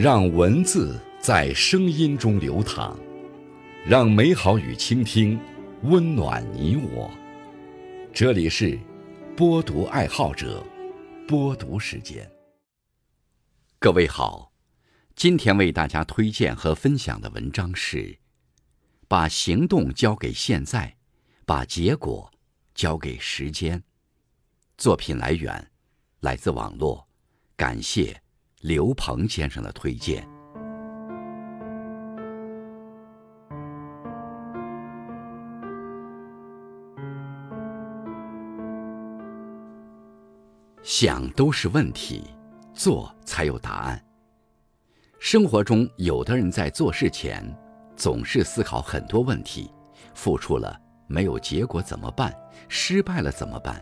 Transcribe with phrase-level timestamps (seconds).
[0.00, 2.96] 让文字在声音中流淌，
[3.84, 5.36] 让美好与倾听
[5.82, 7.10] 温暖你我。
[8.14, 8.78] 这里是
[9.36, 10.64] 播读爱好者
[11.26, 12.30] 播读时间。
[13.80, 14.52] 各位好，
[15.16, 18.20] 今天为大家推荐和分享的文章是：
[19.08, 20.96] 把行动交给现在，
[21.44, 22.30] 把结果
[22.72, 23.82] 交给时间。
[24.76, 25.72] 作品来源
[26.20, 27.08] 来自网络，
[27.56, 28.22] 感谢。
[28.60, 30.28] 刘鹏先生的推荐。
[40.82, 42.24] 想都是问题，
[42.74, 44.04] 做才有答案。
[45.20, 47.44] 生活中，有的人在做事前
[47.94, 49.70] 总是思考很多问题：
[50.14, 52.34] 付出了没有结果怎么办？
[52.68, 53.80] 失败了怎么办？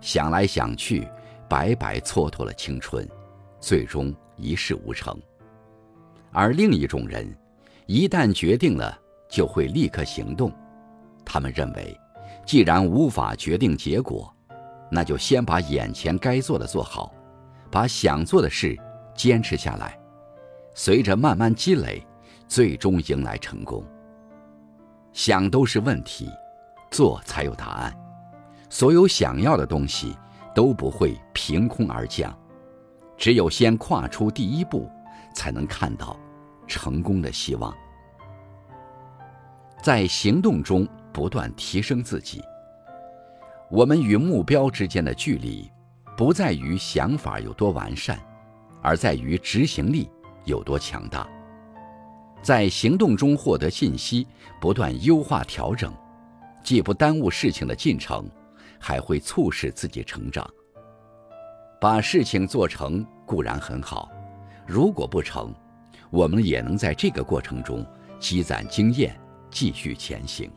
[0.00, 1.06] 想来想去，
[1.46, 3.06] 白白蹉跎了青春。
[3.60, 5.16] 最终一事无成，
[6.32, 7.26] 而另一种人，
[7.86, 8.96] 一旦决定了，
[9.28, 10.52] 就会立刻行动。
[11.24, 11.98] 他们认为，
[12.46, 14.32] 既然无法决定结果，
[14.90, 17.12] 那就先把眼前该做的做好，
[17.70, 18.78] 把想做的事
[19.14, 19.98] 坚持下来，
[20.74, 22.06] 随着慢慢积累，
[22.46, 23.84] 最终迎来成功。
[25.12, 26.30] 想都是问题，
[26.90, 27.94] 做才有答案。
[28.70, 30.16] 所有想要的东西
[30.54, 32.34] 都不会凭空而降。
[33.18, 34.88] 只有先跨出第一步，
[35.34, 36.18] 才能看到
[36.66, 37.76] 成功的希望。
[39.82, 42.40] 在行动中不断提升自己。
[43.70, 45.70] 我们与目标之间的距离，
[46.16, 48.18] 不在于想法有多完善，
[48.80, 50.08] 而在于执行力
[50.44, 51.28] 有多强大。
[52.40, 54.26] 在行动中获得信息，
[54.60, 55.92] 不断优化调整，
[56.62, 58.26] 既不耽误事情的进程，
[58.78, 60.48] 还会促使自己成长。
[61.80, 64.10] 把事情做成固然很好，
[64.66, 65.54] 如果不成，
[66.10, 67.86] 我们也能在这个过程中
[68.18, 69.18] 积攒经验，
[69.50, 70.50] 继续前行。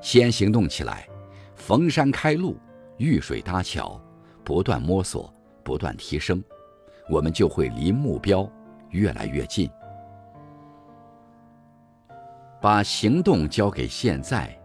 [0.00, 1.06] 先行动起来，
[1.54, 2.56] 逢山开路，
[2.96, 4.00] 遇水搭桥，
[4.42, 6.42] 不断摸索，不断提升，
[7.08, 8.50] 我们就会离目标
[8.90, 9.70] 越来越近。
[12.60, 14.56] 把行动交给现在，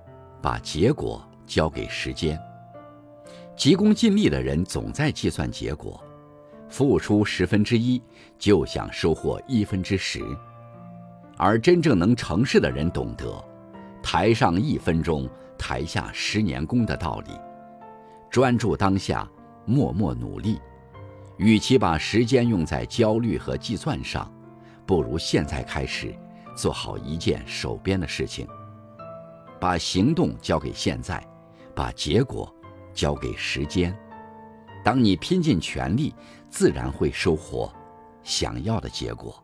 [0.41, 2.39] 把结果交给时间。
[3.57, 5.99] 急功近利的人总在计算结果，
[6.69, 7.99] 付出十分之一
[8.37, 10.23] 就想收获一分之十，
[11.37, 13.43] 而真正能成事的人懂得
[14.03, 17.31] “台上一分钟，台下十年功”的道理，
[18.29, 19.27] 专注当下，
[19.65, 20.59] 默默努力。
[21.37, 24.31] 与其把时间用在焦虑和计算上，
[24.85, 26.13] 不如现在开始
[26.55, 28.47] 做好一件手边的事情，
[29.59, 31.27] 把行动交给现在，
[31.73, 32.53] 把结果。
[32.97, 33.95] 交给时间，
[34.83, 36.15] 当你拼尽全力，
[36.49, 37.71] 自然会收获
[38.23, 39.41] 想要的结果。